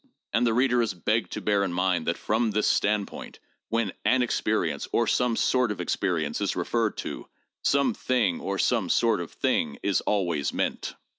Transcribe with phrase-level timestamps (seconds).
[0.33, 3.37] And the reader is begged to bear in mind that from this standpoint,
[3.69, 7.29] when 'an experience' or 'some sort of experience' is referred to,
[7.61, 10.95] 'some thing' or 'some sort of thing' is always meant.